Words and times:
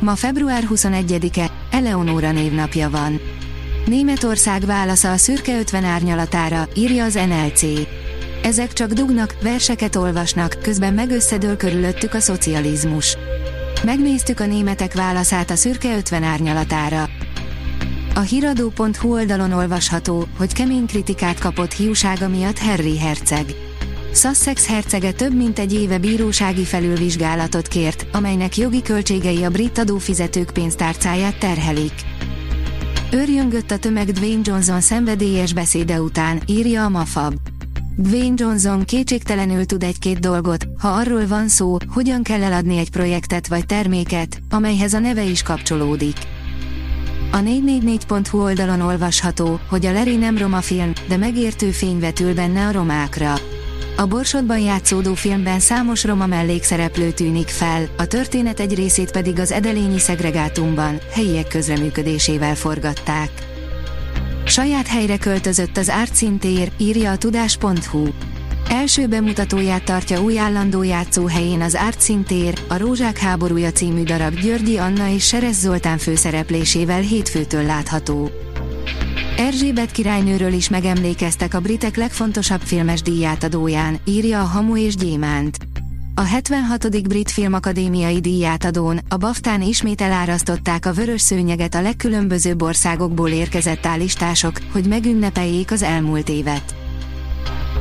Ma 0.00 0.14
február 0.14 0.64
21-e, 0.70 1.50
Eleonóra 1.70 2.32
névnapja 2.32 2.90
van. 2.90 3.20
Németország 3.86 4.64
válasza 4.64 5.10
a 5.10 5.16
szürke 5.16 5.58
50 5.58 5.84
árnyalatára, 5.84 6.68
írja 6.74 7.04
az 7.04 7.14
NLC. 7.14 7.62
Ezek 8.42 8.72
csak 8.72 8.92
dugnak, 8.92 9.34
verseket 9.42 9.96
olvasnak, 9.96 10.58
közben 10.62 10.94
megösszedől 10.94 11.56
körülöttük 11.56 12.14
a 12.14 12.20
szocializmus. 12.20 13.16
Megnéztük 13.84 14.40
a 14.40 14.46
németek 14.46 14.94
válaszát 14.94 15.50
a 15.50 15.56
szürke 15.56 15.96
50 15.96 16.22
árnyalatára. 16.22 17.08
A 18.14 18.20
hiradó.hu 18.20 19.12
oldalon 19.12 19.52
olvasható, 19.52 20.26
hogy 20.38 20.52
kemény 20.52 20.86
kritikát 20.86 21.38
kapott 21.38 21.72
hiúsága 21.72 22.28
miatt 22.28 22.58
Harry 22.58 22.98
Herceg. 22.98 23.69
Sussex 24.12 24.66
hercege 24.66 25.12
több 25.12 25.34
mint 25.36 25.58
egy 25.58 25.72
éve 25.72 25.98
bírósági 25.98 26.64
felülvizsgálatot 26.64 27.68
kért, 27.68 28.06
amelynek 28.12 28.56
jogi 28.56 28.82
költségei 28.82 29.44
a 29.44 29.50
brit 29.50 29.78
adófizetők 29.78 30.50
pénztárcáját 30.50 31.38
terhelik. 31.38 31.92
Örjöngött 33.10 33.70
a 33.70 33.78
tömeg 33.78 34.12
Dwayne 34.12 34.40
Johnson 34.44 34.80
szenvedélyes 34.80 35.52
beszéde 35.52 36.00
után, 36.00 36.42
írja 36.46 36.84
a 36.84 36.88
Mafab. 36.88 37.34
Dwayne 37.96 38.34
Johnson 38.36 38.84
kétségtelenül 38.84 39.66
tud 39.66 39.82
egy-két 39.82 40.18
dolgot, 40.18 40.68
ha 40.78 40.88
arról 40.88 41.26
van 41.26 41.48
szó, 41.48 41.76
hogyan 41.88 42.22
kell 42.22 42.42
eladni 42.42 42.78
egy 42.78 42.90
projektet 42.90 43.46
vagy 43.46 43.66
terméket, 43.66 44.40
amelyhez 44.50 44.94
a 44.94 44.98
neve 44.98 45.22
is 45.22 45.42
kapcsolódik. 45.42 46.16
A 47.32 47.36
444.hu 47.36 48.42
oldalon 48.42 48.80
olvasható, 48.80 49.60
hogy 49.68 49.86
a 49.86 49.92
Larry 49.92 50.16
nem 50.16 50.38
roma 50.38 50.60
film, 50.60 50.92
de 51.08 51.16
megértő 51.16 51.70
fény 51.70 52.00
vetül 52.00 52.34
benne 52.34 52.66
a 52.66 52.72
romákra. 52.72 53.34
A 54.00 54.06
Borsodban 54.06 54.58
játszódó 54.58 55.14
filmben 55.14 55.60
számos 55.60 56.04
roma 56.04 56.26
mellékszereplő 56.26 57.10
tűnik 57.10 57.48
fel, 57.48 57.88
a 57.96 58.06
történet 58.06 58.60
egy 58.60 58.74
részét 58.74 59.10
pedig 59.10 59.38
az 59.38 59.52
edelényi 59.52 59.98
szegregátumban, 59.98 60.98
helyiek 61.12 61.48
közreműködésével 61.48 62.54
forgatták. 62.54 63.30
Saját 64.44 64.86
helyre 64.86 65.16
költözött 65.16 65.76
az 65.76 65.90
Ártszintér, 65.90 66.72
írja 66.76 67.10
a 67.10 67.16
tudás.hu. 67.16 68.08
Első 68.68 69.06
bemutatóját 69.06 69.84
tartja 69.84 70.22
új 70.22 70.38
állandó 70.38 70.82
játszóhelyén 70.82 71.60
az 71.60 71.76
Ártszintér, 71.76 72.54
a 72.68 72.76
Rózsák 72.76 73.18
háborúja 73.18 73.70
című 73.70 74.02
darab 74.02 74.34
Györgyi 74.34 74.76
Anna 74.76 75.08
és 75.08 75.26
Seres 75.26 75.54
Zoltán 75.54 75.98
főszereplésével 75.98 77.00
hétfőtől 77.00 77.62
látható. 77.62 78.30
Erzsébet 79.40 79.90
királynőről 79.90 80.52
is 80.52 80.68
megemlékeztek 80.68 81.54
a 81.54 81.60
britek 81.60 81.96
legfontosabb 81.96 82.60
filmes 82.60 83.02
díjátadóján, 83.02 84.00
írja 84.04 84.40
a 84.40 84.44
Hamu 84.44 84.76
és 84.76 84.94
Gyémánt. 84.94 85.56
A 86.14 86.20
76. 86.20 87.08
Brit 87.08 87.30
Filmakadémiai 87.30 88.20
díjátadón, 88.20 89.00
a 89.08 89.16
Baftán 89.16 89.62
ismét 89.62 90.00
elárasztották 90.00 90.86
a 90.86 90.92
vörös 90.92 91.20
szőnyeget 91.20 91.74
a 91.74 91.82
legkülönbözőbb 91.82 92.62
országokból 92.62 93.28
érkezett 93.28 93.86
állistások, 93.86 94.60
hogy 94.72 94.86
megünnepeljék 94.86 95.70
az 95.70 95.82
elmúlt 95.82 96.28
évet. 96.28 96.74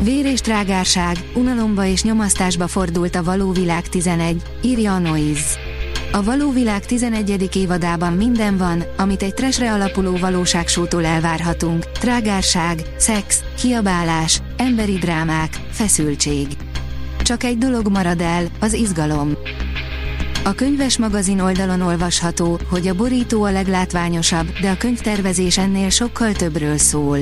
Vér 0.03 0.25
és 0.25 0.39
trágárság, 0.39 1.17
unalomba 1.35 1.85
és 1.85 2.03
nyomasztásba 2.03 2.67
fordult 2.67 3.16
a 3.16 3.23
való 3.23 3.51
világ 3.51 3.88
11, 3.88 4.41
írja 4.62 4.94
a 4.94 5.00
Noise. 5.00 5.69
A 6.11 6.23
való 6.23 6.51
világ 6.51 6.85
11. 6.85 7.55
évadában 7.55 8.13
minden 8.13 8.57
van, 8.57 8.83
amit 8.97 9.23
egy 9.23 9.33
tresre 9.33 9.73
alapuló 9.73 10.17
valóságsótól 10.17 11.05
elvárhatunk. 11.05 11.91
Trágárság, 11.91 12.83
szex, 12.97 13.43
kiabálás, 13.61 14.41
emberi 14.57 14.97
drámák, 14.97 15.49
feszültség. 15.71 16.47
Csak 17.23 17.43
egy 17.43 17.57
dolog 17.57 17.87
marad 17.87 18.21
el, 18.21 18.47
az 18.59 18.73
izgalom. 18.73 19.37
A 20.43 20.53
könyves 20.53 20.97
magazin 20.97 21.39
oldalon 21.39 21.81
olvasható, 21.81 22.59
hogy 22.69 22.87
a 22.87 22.95
borító 22.95 23.43
a 23.43 23.51
leglátványosabb, 23.51 24.47
de 24.61 24.69
a 24.69 24.77
könyvtervezés 24.77 25.57
ennél 25.57 25.89
sokkal 25.89 26.31
többről 26.31 26.77
szól. 26.77 27.17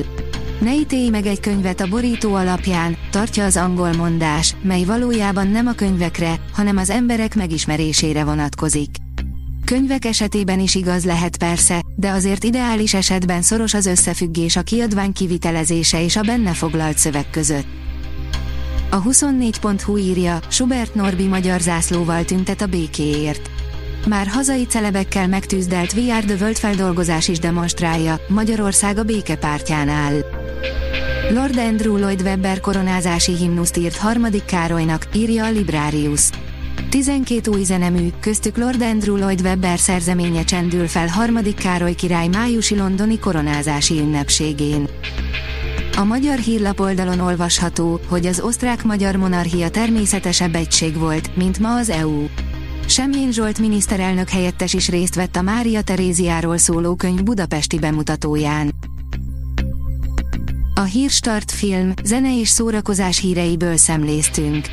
Ne 0.60 0.74
ítélj 0.74 1.10
meg 1.10 1.26
egy 1.26 1.40
könyvet 1.40 1.82
a 1.82 1.88
borító 1.88 2.34
alapján, 2.34 2.98
tartja 3.12 3.46
az 3.46 3.58
angol 3.58 3.94
mondás, 3.94 4.56
mely 4.62 4.84
valójában 4.84 5.48
nem 5.48 5.68
a 5.68 5.72
könyvekre, 5.72 6.36
hanem 6.54 6.78
az 6.78 6.90
emberek 6.90 7.36
megismerésére 7.36 8.24
vonatkozik. 8.24 8.90
Könyvek 9.66 10.06
esetében 10.06 10.60
is 10.60 10.76
igaz 10.76 11.06
lehet 11.06 11.38
persze, 11.38 11.82
de 11.96 12.10
azért 12.10 12.44
ideális 12.44 12.94
esetben 12.94 13.42
szoros 13.42 13.74
az 13.74 13.86
összefüggés 13.86 14.56
a 14.56 14.62
kiadvány 14.62 15.14
kivitelezése 15.14 16.04
és 16.04 16.16
a 16.16 16.22
benne 16.22 16.54
foglalt 16.54 16.98
szöveg 16.98 17.30
között. 17.30 17.68
A 18.90 19.02
24.hu 19.04 19.98
írja, 19.98 20.40
Schubert 20.50 20.96
Norbi 20.96 21.28
magyar 21.28 21.60
zászlóval 21.60 22.24
tüntet 22.24 22.62
a 22.62 22.66
békéért. 22.66 23.50
Már 24.08 24.28
hazai 24.28 24.66
celebekkel 24.66 25.28
megtűzdelt 25.28 25.94
VR 25.94 26.24
The 26.24 26.36
World 26.40 26.58
feldolgozás 26.58 27.28
is 27.28 27.40
demonstrálja, 27.40 28.20
Magyarország 28.28 28.98
a 28.98 29.04
békepártján 29.04 29.90
áll. 29.90 30.20
Lord 31.34 31.58
Andrew 31.58 31.98
Lloyd 31.98 32.22
Webber 32.22 32.60
koronázási 32.60 33.36
himnuszt 33.36 33.78
írt 33.78 33.98
harmadik 33.98 34.46
Károlynak, 34.46 35.08
írja 35.14 35.46
a 35.46 35.52
Librarius. 35.52 36.30
12 36.90 37.52
új 37.52 37.64
zenemű, 37.64 38.10
köztük 38.20 38.58
Lord 38.58 38.82
Andrew 38.82 39.16
Lloyd 39.16 39.42
Webber 39.42 39.80
szerzeménye 39.80 40.44
csendül 40.44 40.88
fel 40.88 41.08
harmadik 41.08 41.56
Károly 41.56 41.94
király 41.94 42.28
májusi 42.28 42.76
londoni 42.76 43.20
koronázási 43.20 44.00
ünnepségén. 44.00 44.88
A 45.98 46.04
magyar 46.04 46.38
hírlap 46.38 46.80
oldalon 46.80 47.20
olvasható, 47.20 48.00
hogy 48.08 48.26
az 48.26 48.40
osztrák-magyar 48.40 49.16
monarchia 49.16 49.70
természetesebb 49.70 50.56
egység 50.56 50.98
volt, 50.98 51.36
mint 51.36 51.60
ma 51.60 51.76
az 51.76 51.90
EU. 51.90 52.26
Semjén 52.86 53.32
Zsolt 53.32 53.60
miniszterelnök 53.60 54.30
helyettes 54.30 54.74
is 54.74 54.90
részt 54.90 55.16
vett 55.16 55.36
a 55.36 55.42
Mária 55.42 55.82
Teréziáról 55.82 56.58
szóló 56.58 56.96
könyv 56.96 57.24
budapesti 57.24 57.80
bemutatóján. 57.80 58.74
A 60.76 60.84
Hírstart 60.84 61.52
film, 61.52 61.94
zene 62.04 62.40
és 62.40 62.48
szórakozás 62.48 63.20
híreiből 63.20 63.78
szemléztünk. 63.78 64.66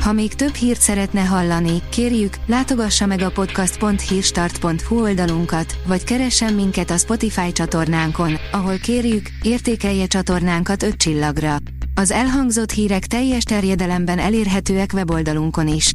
Ha 0.00 0.12
még 0.12 0.34
több 0.34 0.54
hírt 0.54 0.80
szeretne 0.80 1.20
hallani, 1.20 1.82
kérjük, 1.90 2.34
látogassa 2.46 3.06
meg 3.06 3.20
a 3.20 3.30
podcast.hírstart.hu 3.30 5.00
oldalunkat, 5.00 5.76
vagy 5.86 6.04
keressen 6.04 6.54
minket 6.54 6.90
a 6.90 6.96
Spotify 6.96 7.52
csatornánkon, 7.52 8.34
ahol 8.52 8.78
kérjük, 8.78 9.28
értékelje 9.42 10.06
csatornánkat 10.06 10.82
5 10.82 10.96
csillagra. 10.96 11.56
Az 11.94 12.10
elhangzott 12.10 12.70
hírek 12.70 13.06
teljes 13.06 13.42
terjedelemben 13.42 14.18
elérhetőek 14.18 14.90
weboldalunkon 14.92 15.68
is. 15.68 15.94